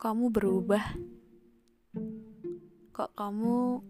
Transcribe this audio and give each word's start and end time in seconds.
kamu 0.00 0.32
berubah? 0.32 0.80
Kok 2.96 3.12
kamu 3.20 3.84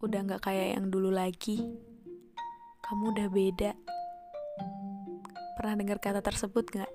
udah 0.00 0.20
gak 0.24 0.48
kayak 0.48 0.80
yang 0.80 0.88
dulu 0.88 1.12
lagi? 1.12 1.60
Kamu 2.80 3.12
udah 3.12 3.28
beda. 3.28 3.76
Pernah 5.60 5.74
dengar 5.76 6.00
kata 6.00 6.24
tersebut 6.24 6.64
gak? 6.72 6.88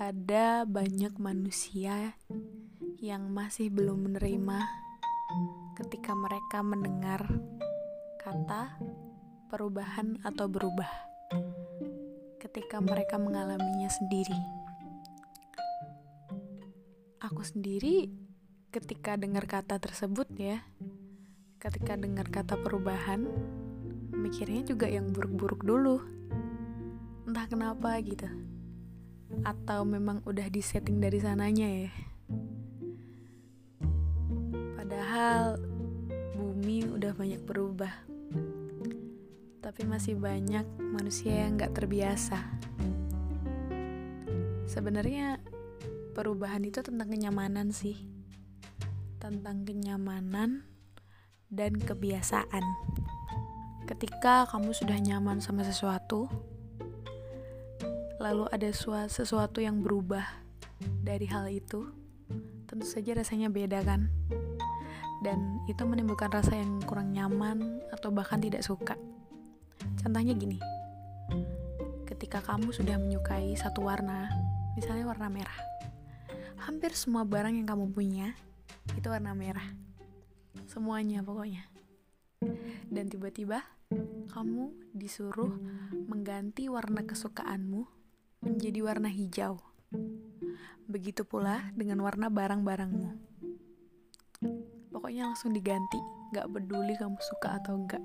Ada 0.00 0.64
banyak 0.64 1.20
manusia 1.20 2.16
yang 2.96 3.28
masih 3.28 3.68
belum 3.68 4.08
menerima 4.08 4.64
ketika 5.76 6.16
mereka 6.16 6.64
mendengar 6.64 7.20
kata 8.24 8.72
perubahan 9.52 10.16
atau 10.24 10.48
berubah 10.48 10.88
ketika 12.40 12.80
mereka 12.80 13.20
mengalaminya 13.20 13.92
sendiri. 13.92 14.55
Aku 17.26 17.42
sendiri 17.42 18.06
ketika 18.70 19.18
dengar 19.18 19.50
kata 19.50 19.82
tersebut 19.82 20.30
ya, 20.38 20.62
ketika 21.58 21.98
dengar 21.98 22.30
kata 22.30 22.54
perubahan, 22.54 23.26
mikirnya 24.14 24.62
juga 24.62 24.86
yang 24.86 25.10
buruk-buruk 25.10 25.66
dulu. 25.66 25.98
Entah 27.26 27.50
kenapa 27.50 27.98
gitu. 27.98 28.30
Atau 29.42 29.82
memang 29.82 30.22
udah 30.22 30.46
disetting 30.46 31.02
dari 31.02 31.18
sananya 31.18 31.66
ya. 31.66 31.90
Padahal 34.78 35.58
bumi 36.38 36.86
udah 36.94 37.10
banyak 37.10 37.42
berubah. 37.42 37.90
Tapi 39.66 39.82
masih 39.82 40.14
banyak 40.14 40.62
manusia 40.78 41.42
yang 41.42 41.58
gak 41.58 41.74
terbiasa. 41.74 42.38
Sebenarnya 44.70 45.42
perubahan 46.16 46.64
itu 46.64 46.80
tentang 46.80 47.12
kenyamanan 47.12 47.68
sih. 47.76 48.08
Tentang 49.20 49.68
kenyamanan 49.68 50.64
dan 51.52 51.76
kebiasaan. 51.76 52.64
Ketika 53.84 54.48
kamu 54.48 54.72
sudah 54.72 54.96
nyaman 54.96 55.44
sama 55.44 55.60
sesuatu, 55.60 56.24
lalu 58.16 58.48
ada 58.48 58.72
sesuatu 59.12 59.60
yang 59.60 59.84
berubah 59.84 60.24
dari 61.04 61.28
hal 61.28 61.52
itu, 61.52 61.84
tentu 62.64 62.88
saja 62.88 63.12
rasanya 63.12 63.52
beda 63.52 63.84
kan? 63.84 64.08
Dan 65.20 65.60
itu 65.68 65.84
menimbulkan 65.84 66.32
rasa 66.32 66.56
yang 66.56 66.80
kurang 66.88 67.12
nyaman 67.12 67.84
atau 67.92 68.08
bahkan 68.08 68.40
tidak 68.40 68.64
suka. 68.64 68.96
Contohnya 70.00 70.32
gini, 70.32 70.56
ketika 72.08 72.40
kamu 72.40 72.72
sudah 72.72 72.96
menyukai 72.96 73.52
satu 73.52 73.84
warna, 73.84 74.32
misalnya 74.74 75.06
warna 75.06 75.30
merah, 75.30 75.75
hampir 76.62 76.96
semua 76.96 77.28
barang 77.28 77.52
yang 77.52 77.68
kamu 77.68 77.92
punya 77.92 78.32
itu 78.96 79.06
warna 79.10 79.36
merah. 79.36 79.66
Semuanya 80.70 81.20
pokoknya. 81.20 81.68
Dan 82.88 83.10
tiba-tiba 83.12 83.64
kamu 84.32 84.72
disuruh 84.92 85.52
mengganti 86.06 86.68
warna 86.68 87.04
kesukaanmu 87.04 87.86
menjadi 88.44 88.80
warna 88.84 89.08
hijau. 89.10 89.58
Begitu 90.86 91.26
pula 91.26 91.72
dengan 91.74 91.98
warna 92.04 92.30
barang-barangmu. 92.30 93.10
Pokoknya 94.92 95.28
langsung 95.28 95.52
diganti, 95.52 95.98
gak 96.34 96.50
peduli 96.50 96.94
kamu 96.96 97.18
suka 97.20 97.58
atau 97.58 97.74
enggak. 97.78 98.02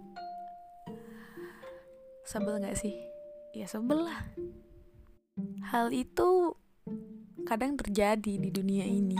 Sebel 2.25 2.61
gak 2.61 2.77
sih? 2.77 2.95
Ya 3.51 3.67
sebel 3.67 4.07
lah. 4.07 4.21
Hal 5.71 5.91
kadang 7.51 7.75
terjadi 7.75 8.39
di 8.39 8.47
dunia 8.47 8.87
ini. 8.87 9.19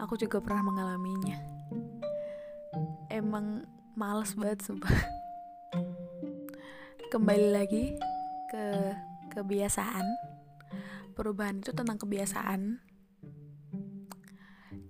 Aku 0.00 0.16
juga 0.16 0.40
pernah 0.40 0.72
mengalaminya. 0.72 1.36
Emang 3.12 3.60
males 3.92 4.32
banget 4.32 4.64
sumpah. 4.64 4.96
Kembali 7.12 7.52
lagi 7.52 7.92
ke 8.48 8.64
kebiasaan. 9.36 10.08
Perubahan 11.12 11.60
itu 11.60 11.76
tentang 11.76 12.00
kebiasaan. 12.00 12.80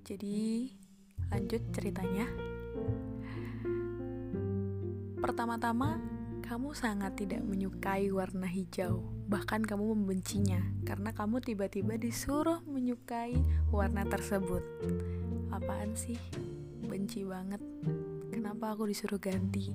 Jadi 0.07 0.71
lanjut 1.35 1.67
ceritanya. 1.75 2.31
Pertama-tama 5.19 5.99
kamu 6.47 6.79
sangat 6.79 7.19
tidak 7.19 7.43
menyukai 7.43 8.07
warna 8.15 8.47
hijau, 8.47 9.03
bahkan 9.27 9.67
kamu 9.67 9.99
membencinya 9.99 10.63
karena 10.87 11.11
kamu 11.11 11.43
tiba-tiba 11.43 11.99
disuruh 11.99 12.63
menyukai 12.71 13.35
warna 13.75 14.07
tersebut. 14.07 14.63
Apaan 15.51 15.99
sih? 15.99 16.15
Benci 16.87 17.27
banget. 17.27 17.59
Kenapa 18.31 18.79
aku 18.79 18.87
disuruh 18.87 19.19
ganti? 19.19 19.75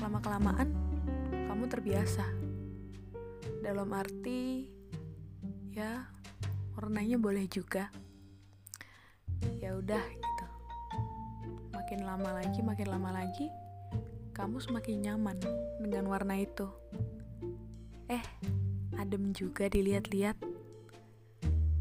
Lama-kelamaan, 0.00 0.72
kamu 1.52 1.64
terbiasa. 1.68 2.24
Dalam 3.60 3.92
arti, 3.92 4.72
ya, 5.76 6.08
warnanya 6.80 7.20
boleh 7.20 7.44
juga. 7.44 7.92
Ya 9.60 9.76
udah 9.76 10.00
gitu. 10.00 10.46
Makin 11.76 12.08
lama 12.08 12.40
lagi, 12.40 12.64
makin 12.64 12.88
lama 12.88 13.12
lagi, 13.12 13.52
kamu 14.36 14.60
semakin 14.60 14.96
nyaman 15.00 15.40
dengan 15.80 16.12
warna 16.12 16.36
itu. 16.36 16.68
Eh, 18.12 18.20
adem 19.00 19.32
juga 19.32 19.64
dilihat-lihat. 19.64 20.36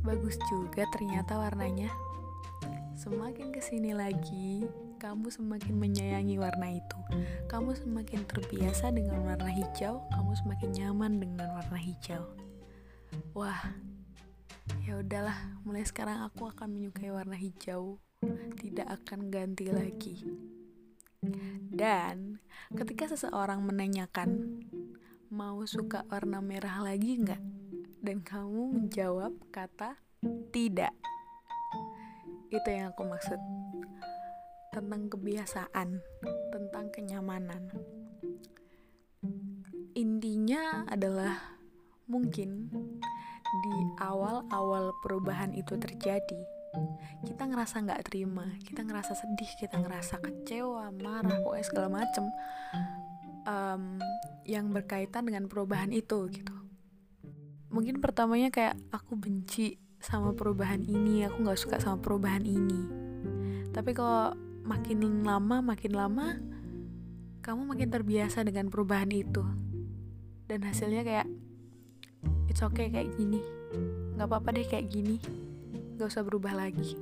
Bagus 0.08 0.40
juga 0.48 0.88
ternyata 0.96 1.36
warnanya. 1.36 1.92
Semakin 2.96 3.52
ke 3.52 3.60
sini 3.60 3.92
lagi, 3.92 4.64
kamu 5.04 5.28
semakin 5.28 5.76
menyayangi 5.76 6.40
warna 6.40 6.80
itu. 6.80 7.00
Kamu 7.52 7.76
semakin 7.76 8.24
terbiasa 8.24 8.88
dengan 8.96 9.20
warna 9.28 9.52
hijau, 9.52 10.00
kamu 10.16 10.32
semakin 10.40 10.70
nyaman 10.80 11.20
dengan 11.20 11.60
warna 11.60 11.76
hijau. 11.76 12.24
Wah, 13.36 13.76
ya 14.88 15.04
udahlah, 15.04 15.60
mulai 15.68 15.84
sekarang 15.84 16.24
aku 16.24 16.48
akan 16.48 16.72
menyukai 16.72 17.12
warna 17.12 17.36
hijau. 17.36 18.00
Tidak 18.56 18.88
akan 18.88 19.28
ganti 19.28 19.68
lagi. 19.68 20.24
Dan 21.70 22.40
ketika 22.74 23.12
seseorang 23.12 23.64
menanyakan 23.64 24.62
mau 25.34 25.60
suka 25.68 26.08
warna 26.08 26.40
merah 26.40 26.80
lagi 26.80 27.20
nggak, 27.20 27.42
dan 28.00 28.22
kamu 28.24 28.80
menjawab 28.80 29.34
kata 29.50 30.00
tidak, 30.54 30.94
itu 32.54 32.70
yang 32.70 32.94
aku 32.94 33.04
maksud. 33.04 33.42
Tentang 34.72 35.08
kebiasaan, 35.08 36.00
tentang 36.52 36.86
kenyamanan. 36.92 37.72
Intinya 39.96 40.84
adalah 40.88 41.56
mungkin 42.12 42.68
di 43.64 43.76
awal-awal 44.04 44.92
perubahan 45.00 45.56
itu 45.56 45.80
terjadi, 45.80 46.55
kita 47.26 47.44
ngerasa 47.50 47.82
nggak 47.82 48.02
terima, 48.06 48.46
kita 48.62 48.86
ngerasa 48.86 49.18
sedih, 49.18 49.52
kita 49.58 49.82
ngerasa 49.82 50.22
kecewa, 50.22 50.94
marah, 50.94 51.42
pokoknya 51.42 51.66
segala 51.66 51.90
macem 51.90 52.26
um, 53.46 53.98
yang 54.46 54.70
berkaitan 54.70 55.26
dengan 55.26 55.50
perubahan 55.50 55.90
itu 55.90 56.30
gitu. 56.30 56.56
Mungkin 57.74 58.00
pertamanya 58.00 58.54
kayak 58.54 58.78
aku 58.94 59.18
benci 59.18 59.82
sama 60.00 60.32
perubahan 60.38 60.86
ini, 60.86 61.26
aku 61.26 61.42
nggak 61.42 61.60
suka 61.60 61.78
sama 61.82 61.98
perubahan 61.98 62.46
ini. 62.46 62.82
Tapi 63.74 63.92
kalau 63.92 64.38
makin 64.64 65.26
lama, 65.26 65.60
makin 65.66 65.94
lama, 65.98 66.38
kamu 67.42 67.62
makin 67.66 67.90
terbiasa 67.90 68.46
dengan 68.46 68.70
perubahan 68.70 69.10
itu, 69.12 69.44
dan 70.48 70.62
hasilnya 70.62 71.02
kayak 71.04 71.28
it's 72.48 72.62
okay 72.62 72.88
kayak 72.94 73.12
gini, 73.18 73.42
nggak 74.16 74.30
apa-apa 74.30 74.56
deh 74.56 74.66
kayak 74.70 74.88
gini 74.88 75.18
gak 75.96 76.12
usah 76.12 76.28
berubah 76.28 76.52
lagi. 76.52 77.00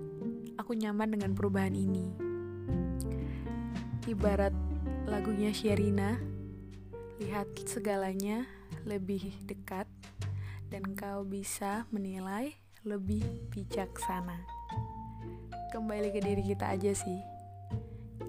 Aku 0.62 0.78
nyaman 0.78 1.18
dengan 1.18 1.34
perubahan 1.34 1.74
ini. 1.74 2.13
Ibarat 4.06 4.54
lagunya 5.10 5.50
Sherina, 5.50 6.22
lihat 7.18 7.50
segalanya 7.66 8.45
lebih 8.86 9.34
dekat 9.50 9.90
dan 10.69 10.94
kau 10.94 11.25
bisa 11.25 11.90
menilai 11.90 12.54
lebih 12.86 13.25
bijaksana. 13.50 14.45
Kembali 15.74 16.13
ke 16.13 16.22
diri 16.22 16.44
kita 16.45 16.78
aja 16.78 16.94
sih. 16.94 17.18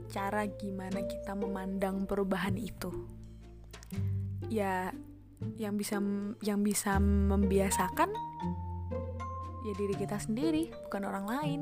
Cara 0.09 0.49
gimana 0.49 1.05
kita 1.05 1.37
memandang 1.37 2.09
perubahan 2.09 2.57
itu. 2.57 2.89
Ya 4.49 4.97
yang 5.61 5.77
bisa 5.77 6.01
yang 6.41 6.65
bisa 6.65 6.97
membiasakan 7.03 8.34
ya 9.65 9.73
diri 9.75 9.95
kita 9.97 10.21
sendiri, 10.21 10.69
bukan 10.89 11.03
orang 11.09 11.27
lain. 11.27 11.61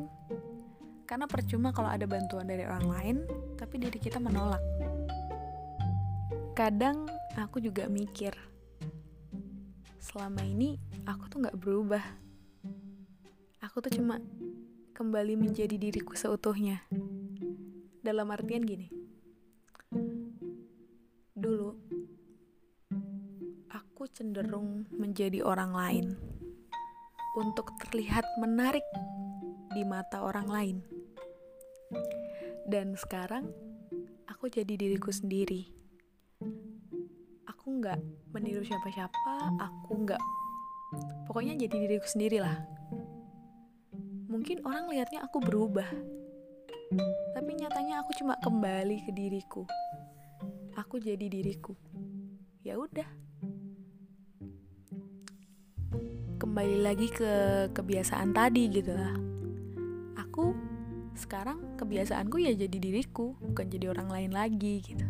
Karena 1.07 1.31
percuma 1.31 1.71
kalau 1.71 1.89
ada 1.89 2.05
bantuan 2.05 2.51
dari 2.51 2.67
orang 2.67 2.87
lain, 2.91 3.17
tapi 3.55 3.79
diri 3.79 3.97
kita 4.03 4.19
menolak. 4.19 4.61
Kadang 6.59 7.07
aku 7.39 7.63
juga 7.63 7.87
mikir, 7.87 8.35
selama 10.03 10.43
ini 10.43 10.77
aku 11.07 11.31
tuh 11.31 11.39
nggak 11.47 11.57
berubah 11.63 12.05
aku 13.63 13.87
tuh 13.87 14.03
cuma 14.03 14.19
kembali 14.93 15.39
menjadi 15.39 15.79
diriku 15.79 16.19
seutuhnya 16.19 16.83
dalam 18.03 18.27
artian 18.35 18.67
gini 18.67 18.91
dulu 21.39 21.79
aku 23.71 24.11
cenderung 24.11 24.91
menjadi 24.91 25.47
orang 25.47 25.71
lain 25.71 26.07
untuk 27.37 27.73
terlihat 27.81 28.25
menarik 28.41 28.85
di 29.73 29.83
mata 29.85 30.21
orang 30.25 30.49
lain. 30.49 30.77
Dan 32.69 32.95
sekarang 32.95 33.49
aku 34.29 34.49
jadi 34.53 34.77
diriku 34.77 35.11
sendiri. 35.13 35.69
Aku 37.49 37.79
nggak 37.79 37.99
meniru 38.35 38.65
siapa-siapa 38.67 39.55
aku 39.61 39.93
nggak 40.03 40.23
pokoknya 41.31 41.55
jadi 41.55 41.77
diriku 41.87 42.05
sendiri 42.11 42.43
lah 42.43 42.59
mungkin 44.27 44.67
orang 44.67 44.91
lihatnya 44.91 45.23
aku 45.23 45.39
berubah 45.39 45.87
tapi 47.33 47.57
nyatanya 47.57 48.05
aku 48.05 48.13
cuma 48.21 48.37
kembali 48.37 49.09
ke 49.09 49.11
diriku. 49.17 49.65
Aku 50.77 51.01
jadi 51.01 51.25
diriku. 51.33 51.73
Ya 52.61 52.77
udah 52.77 53.09
kembali 56.43 56.83
lagi 56.83 57.07
ke 57.07 57.31
kebiasaan 57.71 58.35
tadi 58.35 58.67
gitu 58.67 58.91
lah. 58.91 59.15
Aku 60.27 60.51
sekarang 61.15 61.79
kebiasaanku 61.79 62.43
ya 62.43 62.51
jadi 62.59 62.83
diriku 62.83 63.39
bukan 63.39 63.71
jadi 63.71 63.95
orang 63.95 64.11
lain 64.11 64.35
lagi 64.35 64.83
gitu. 64.83 65.07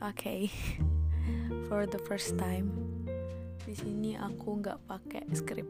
Oke. 0.00 0.16
Okay. 0.16 0.40
for 1.68 1.84
the 1.84 2.00
first 2.08 2.40
time 2.40 2.72
di 3.68 3.76
sini 3.76 4.16
aku 4.16 4.64
nggak 4.64 4.80
pakai 4.88 5.28
skrip. 5.36 5.68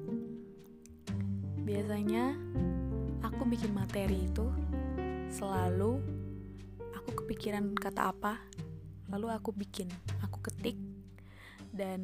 Biasanya 1.66 2.38
aku 3.26 3.43
bikin 3.43 3.75
materi 3.75 4.22
itu 4.22 4.46
selalu 5.34 5.99
aku 6.94 7.26
kepikiran 7.26 7.75
kata 7.75 8.14
apa 8.14 8.38
lalu 9.10 9.34
aku 9.34 9.50
bikin 9.50 9.90
aku 10.22 10.46
ketik 10.46 10.78
dan 11.75 12.00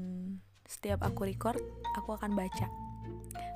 setiap 0.75 1.07
aku 1.07 1.31
record 1.31 1.63
aku 1.95 2.19
akan 2.19 2.35
baca. 2.35 2.67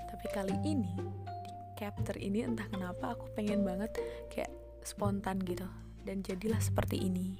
Tapi 0.06 0.26
kali 0.30 0.54
ini 0.62 0.94
di 1.42 1.52
capture 1.74 2.14
ini 2.22 2.46
entah 2.46 2.70
kenapa 2.70 3.18
aku 3.18 3.26
pengen 3.34 3.66
banget 3.66 3.90
kayak 4.30 4.54
spontan 4.86 5.42
gitu. 5.42 5.66
Dan 6.06 6.22
jadilah 6.22 6.62
seperti 6.62 7.10
ini. 7.10 7.34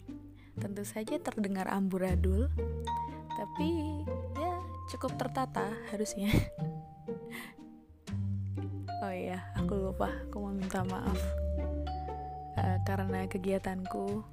Tentu 0.59 0.83
saja 0.83 1.23
terdengar 1.23 1.71
amburadul 1.71 2.51
tapi 3.39 4.03
ya 4.35 4.53
cukup 4.91 5.15
tertata 5.15 5.71
harusnya. 5.95 6.35
Oh 8.99 9.15
iya 9.15 9.47
aku 9.55 9.79
lupa 9.79 10.11
aku 10.27 10.43
mau 10.43 10.51
minta 10.51 10.83
maaf. 10.83 11.23
Uh, 12.59 12.83
karena 12.83 13.31
kegiatanku 13.31 14.27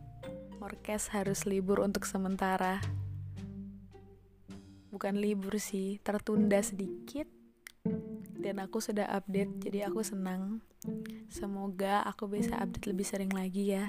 orkes 0.57 1.13
harus 1.13 1.45
libur 1.45 1.85
untuk 1.85 2.09
sementara 2.09 2.81
bukan 4.95 5.19
libur 5.19 5.59
sih 5.59 5.99
tertunda 5.99 6.63
sedikit. 6.63 7.27
Dan 8.39 8.63
aku 8.63 8.79
sudah 8.79 9.11
update 9.11 9.67
jadi 9.67 9.91
aku 9.91 9.99
senang. 10.07 10.63
Semoga 11.27 12.07
aku 12.07 12.31
bisa 12.31 12.55
update 12.55 12.95
lebih 12.95 13.03
sering 13.03 13.31
lagi 13.35 13.75
ya. 13.75 13.83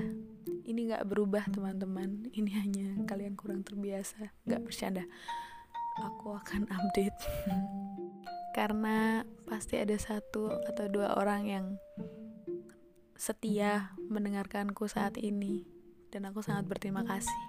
Ini 0.66 0.90
nggak 0.90 1.06
berubah 1.06 1.46
teman-teman. 1.54 2.26
Ini 2.34 2.50
hanya 2.58 2.88
kalian 3.06 3.38
kurang 3.38 3.62
terbiasa. 3.62 4.34
Nggak 4.42 4.62
bercanda. 4.66 5.04
Aku 6.02 6.34
akan 6.34 6.66
update. 6.66 7.18
Karena 8.58 9.22
pasti 9.46 9.78
ada 9.78 9.94
satu 9.94 10.50
atau 10.66 10.90
dua 10.90 11.14
orang 11.14 11.42
yang 11.46 11.66
setia 13.14 13.94
mendengarkanku 14.10 14.90
saat 14.90 15.14
ini. 15.22 15.62
Dan 16.10 16.26
aku 16.26 16.42
sangat 16.42 16.66
berterima 16.66 17.06
kasih. 17.06 17.42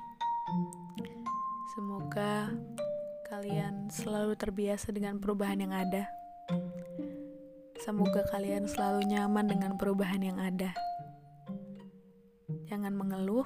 Semoga 1.76 2.52
kalian 3.28 3.92
selalu 3.92 4.40
terbiasa 4.40 4.96
dengan 4.96 5.20
perubahan 5.20 5.60
yang 5.60 5.76
ada. 5.76 6.08
Semoga 7.84 8.24
kalian 8.32 8.72
selalu 8.72 9.04
nyaman 9.04 9.52
dengan 9.52 9.76
perubahan 9.76 10.24
yang 10.24 10.40
ada. 10.40 10.72
Jangan 12.72 12.96
mengeluh, 12.96 13.44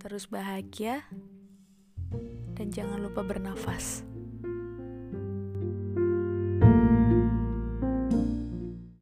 terus 0.00 0.24
bahagia, 0.24 1.04
dan 2.56 2.72
jangan 2.72 3.04
lupa 3.04 3.20
bernafas. 3.20 4.08